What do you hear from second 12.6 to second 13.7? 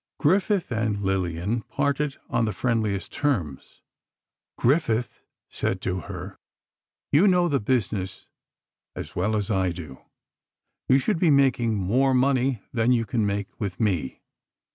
than you can make